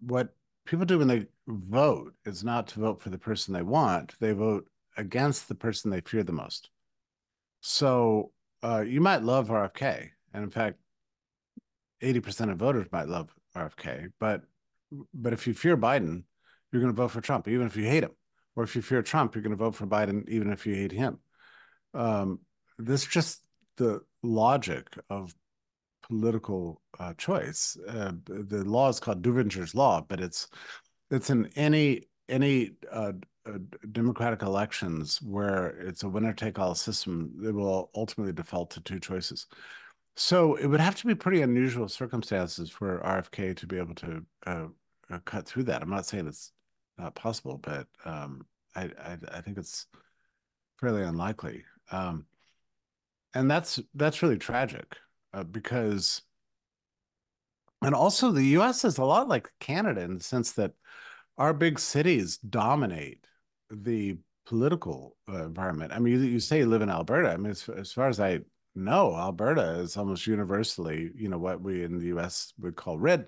[0.00, 0.34] what
[0.66, 4.32] people do when they vote is not to vote for the person they want, they
[4.32, 6.70] vote against the person they fear the most.
[7.60, 8.32] So
[8.62, 10.10] uh, you might love RFK.
[10.34, 10.78] And in fact,
[12.02, 14.42] 80% of voters might love RFK, but
[15.12, 16.22] but if you fear Biden,
[16.72, 18.12] you're going to vote for Trump, even if you hate him.
[18.56, 20.92] Or if you fear Trump, you're going to vote for Biden, even if you hate
[20.92, 21.18] him.
[21.94, 22.40] Um,
[22.78, 23.42] this is just
[23.76, 25.34] the logic of
[26.02, 27.76] political uh, choice.
[27.88, 30.48] Uh, the law is called Duverger's law, but it's
[31.10, 33.12] it's in any any uh,
[33.46, 33.58] uh
[33.92, 37.32] democratic elections where it's a winner take all system.
[37.44, 39.46] It will ultimately default to two choices.
[40.16, 44.24] So it would have to be pretty unusual circumstances for RFK to be able to
[44.46, 44.66] uh,
[45.10, 45.80] uh, cut through that.
[45.80, 46.50] I'm not saying it's
[46.98, 49.86] not possible, but um, I, I, I think it's
[50.80, 51.64] fairly unlikely.
[51.90, 52.26] Um,
[53.34, 54.96] and that's that's really tragic
[55.32, 56.22] uh, because,
[57.82, 58.84] and also the U.S.
[58.84, 60.72] is a lot like Canada in the sense that
[61.36, 63.24] our big cities dominate
[63.70, 65.92] the political uh, environment.
[65.92, 67.30] I mean, you, you, say you live in Alberta.
[67.30, 68.40] I mean, as, as far as I
[68.74, 72.52] know, Alberta is almost universally, you know, what we in the U.S.
[72.58, 73.26] would call red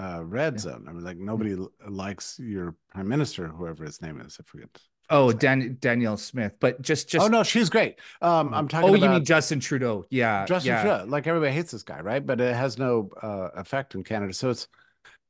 [0.00, 0.60] uh, red yeah.
[0.60, 0.86] zone.
[0.88, 1.24] I mean, like mm.
[1.24, 4.38] nobody likes your prime minister, whoever his name is.
[4.40, 4.70] I forget.
[5.10, 7.24] Oh, Dan- Danielle Smith, but just just.
[7.24, 7.98] Oh no, she's great.
[8.20, 8.90] Um, I'm talking.
[8.90, 10.04] Oh, you mean Justin Trudeau?
[10.10, 10.82] Yeah, Justin yeah.
[10.82, 11.04] Trudeau.
[11.06, 12.24] Like everybody hates this guy, right?
[12.24, 14.68] But it has no uh, effect in Canada, so it's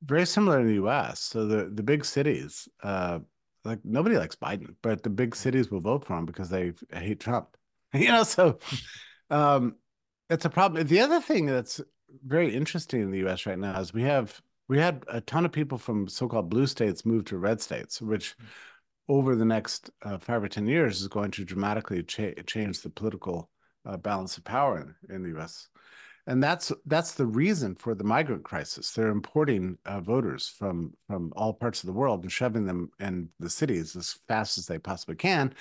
[0.02, 1.20] very similar in the U.S.
[1.20, 3.20] So the the big cities, uh,
[3.64, 7.20] like nobody likes Biden, but the big cities will vote for him because they hate
[7.20, 7.56] Trump.
[7.94, 8.58] you know, so
[9.30, 9.76] um,
[10.28, 10.86] it's a problem.
[10.86, 11.80] The other thing that's
[12.26, 13.46] very interesting in the U.S.
[13.46, 17.06] right now is we have we had a ton of people from so-called blue states
[17.06, 18.36] move to red states, which
[19.08, 22.90] over the next uh, five or 10 years is going to dramatically cha change the
[22.90, 23.50] political
[23.86, 25.68] uh, balance of power in, in the U.S.
[26.26, 28.92] And that's that's the reason for the migrant crisis.
[28.92, 33.30] They're importing uh, voters from from all parts of the world and shoving them in
[33.40, 35.54] the cities as fast as they possibly can.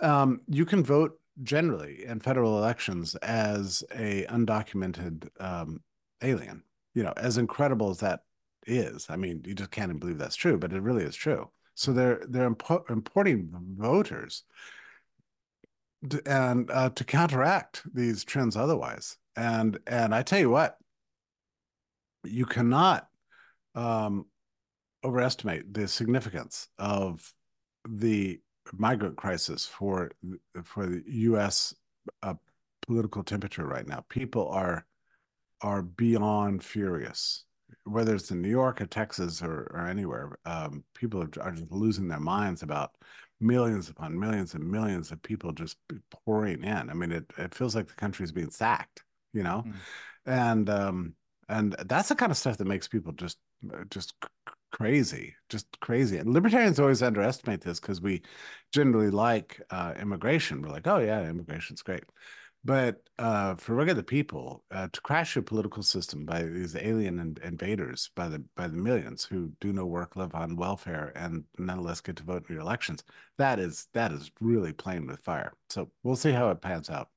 [0.00, 5.80] Um, you can vote generally in federal elections as a undocumented um,
[6.22, 6.62] alien
[6.98, 8.24] you know, as incredible as that
[8.66, 11.48] is, I mean, you just can't believe that's true, but it really is true.
[11.78, 14.42] So they're they're impo- importing voters
[16.10, 19.16] to, and uh, to counteract these trends otherwise.
[19.36, 20.76] And and I tell you what,
[22.24, 23.06] you cannot
[23.76, 24.26] um,
[25.04, 27.32] overestimate the significance of
[27.88, 28.40] the
[28.72, 30.10] migrant crisis for
[30.64, 31.76] for the U.S.
[32.24, 32.34] Uh,
[32.88, 34.04] political temperature right now.
[34.08, 34.84] People are
[35.60, 37.44] are beyond furious.
[37.84, 41.70] Whether it's in New York or Texas or, or anywhere, um, people are, are just
[41.70, 42.92] losing their minds about
[43.40, 45.76] millions upon millions and millions of people just
[46.24, 46.90] pouring in.
[46.90, 49.02] I mean, it, it feels like the country is being sacked,
[49.32, 49.74] you know, mm.
[50.26, 51.14] and um,
[51.48, 53.38] and that's the kind of stuff that makes people just
[53.90, 54.14] just
[54.70, 56.18] crazy, just crazy.
[56.18, 58.22] And libertarians always underestimate this because we
[58.72, 60.62] generally like uh, immigration.
[60.62, 62.04] We're like, oh yeah, immigration's great.
[62.68, 67.38] But uh, for regular people, uh, to crash your political system by these alien in-
[67.42, 72.02] invaders, by the by the millions who do no work, live on welfare, and nonetheless
[72.02, 73.02] get to vote in your elections,
[73.38, 75.54] that is that is really playing with fire.
[75.70, 77.08] So we'll see how it pans out.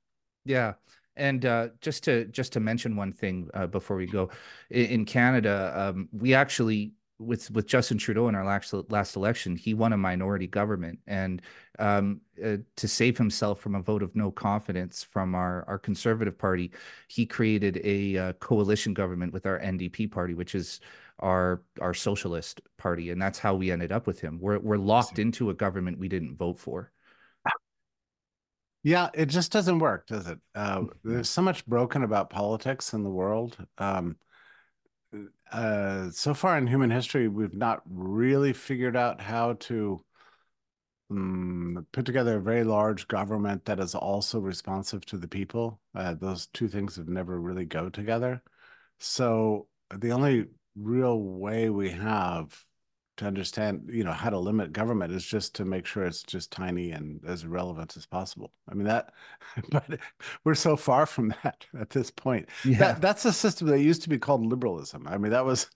[0.45, 0.75] Yeah,
[1.17, 4.29] and uh, just to just to mention one thing uh, before we go,
[4.69, 9.57] in, in Canada, um, we actually with with Justin Trudeau in our last last election,
[9.57, 11.41] he won a minority government, and
[11.81, 16.37] um, uh, to save himself from a vote of no confidence from our our Conservative
[16.37, 16.71] Party,
[17.07, 20.79] he created a uh, coalition government with our NDP party, which is
[21.19, 24.37] our our socialist party, and that's how we ended up with him.
[24.39, 26.91] We're we're locked into a government we didn't vote for.
[28.83, 30.39] Yeah, it just doesn't work, does it?
[30.55, 33.55] Uh, there's so much broken about politics in the world.
[33.77, 34.17] Um,
[35.51, 40.03] uh, so far in human history, we've not really figured out how to
[41.11, 45.79] um, put together a very large government that is also responsive to the people.
[45.93, 48.41] Uh, those two things have never really go together.
[48.99, 50.45] So the only
[50.75, 52.65] real way we have
[53.21, 56.51] to understand, you know, how to limit government is just to make sure it's just
[56.51, 58.51] tiny and as irrelevant as possible.
[58.67, 59.13] I mean that,
[59.69, 59.99] but
[60.43, 62.49] we're so far from that at this point.
[62.65, 62.79] Yeah.
[62.79, 65.07] That, that's a system that used to be called liberalism.
[65.07, 65.69] I mean that was,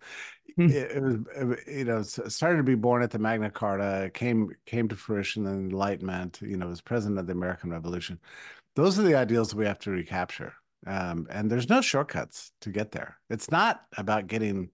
[0.56, 0.70] hmm.
[0.70, 4.50] it, it, was, it, you know, started to be born at the Magna Carta, came
[4.66, 6.40] came to fruition in the Enlightenment.
[6.42, 8.20] You know, was president of the American Revolution.
[8.76, 10.54] Those are the ideals that we have to recapture.
[10.88, 13.18] Um, and there's no shortcuts to get there.
[13.30, 14.70] It's not about getting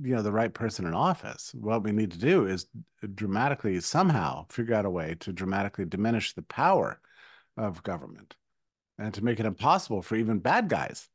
[0.00, 2.66] you know the right person in office what we need to do is
[3.14, 7.00] dramatically somehow figure out a way to dramatically diminish the power
[7.56, 8.36] of government
[8.98, 11.08] and to make it impossible for even bad guys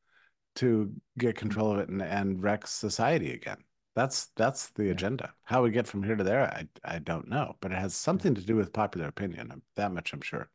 [0.55, 1.39] to get mm.
[1.39, 3.57] control of it and, and wreck society again.
[3.95, 4.91] That's that's the yeah.
[4.91, 5.33] agenda.
[5.43, 8.33] How we get from here to there i i don't know but it has something
[8.35, 10.49] to do with popular opinion that much i'm sure.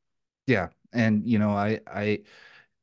[0.47, 2.20] Yeah and you know i i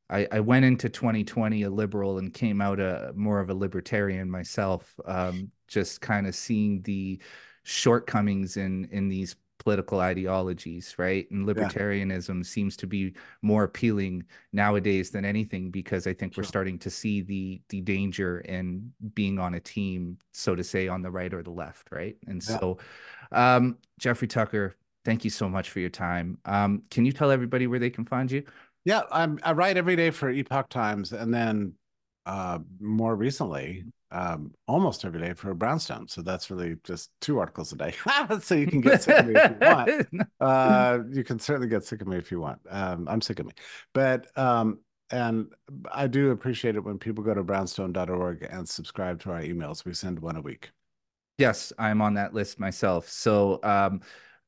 [0.10, 4.30] I, I went into 2020 a liberal and came out a more of a libertarian
[4.30, 4.94] myself.
[5.06, 7.20] Um, just kind of seeing the
[7.64, 9.36] shortcomings in in these
[9.66, 11.30] political ideologies, right?
[11.32, 12.44] And libertarianism yeah.
[12.44, 16.44] seems to be more appealing nowadays than anything because I think sure.
[16.44, 20.88] we're starting to see the the danger in being on a team, so to say,
[20.88, 22.16] on the right or the left, right?
[22.28, 22.60] And yeah.
[22.60, 22.78] so,
[23.32, 26.38] um, Jeffrey Tucker, thank you so much for your time.
[26.46, 28.44] Um, can you tell everybody where they can find you?
[28.86, 31.74] Yeah, I'm I write every day for Epoch Times, and then
[32.26, 36.08] uh, more recently, um, almost every day for Brownstone.
[36.08, 37.94] So that's really just two articles a day.
[38.42, 40.08] so you can get sick of me if you want.
[40.40, 42.60] Uh, you can certainly get sick of me if you want.
[42.70, 43.54] Um, I'm sick of me,
[43.94, 44.80] but um,
[45.10, 45.48] and
[45.92, 49.86] I do appreciate it when people go to brownstone.org and subscribe to our emails.
[49.86, 50.70] We send one a week.
[51.38, 53.10] Yes, I'm on that list myself.
[53.10, 54.02] So um,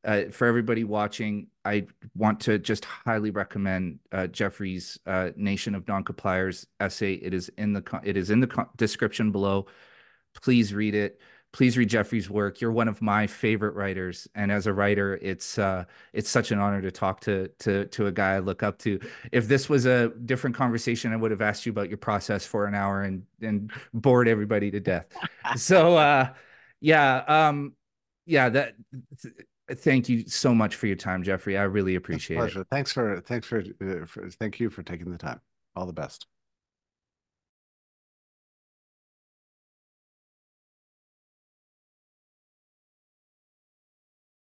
[0.08, 1.86] uh, for everybody watching, I
[2.16, 7.16] want to just highly recommend uh, Jeffrey's uh, Nation of Non-Compliers essay.
[7.16, 9.66] It is in the it is in the description below.
[10.42, 11.20] Please read it.
[11.52, 12.62] Please read Jeffrey's work.
[12.62, 15.84] You're one of my favorite writers, and as a writer, it's uh,
[16.14, 19.00] it's such an honor to talk to to to a guy I look up to.
[19.34, 22.66] If this was a different conversation, I would have asked you about your process for
[22.66, 25.08] an hour and and bored everybody to death.
[25.58, 26.30] so uh,
[26.80, 27.74] yeah, um,
[28.26, 28.76] yeah, that
[29.70, 31.58] Thank you so much for your time, Jeffrey.
[31.58, 32.40] I really appreciate it.
[32.40, 32.66] Pleasure.
[32.72, 35.42] Thanks for thanks for, uh, for thank you for taking the time.
[35.76, 36.28] All the best.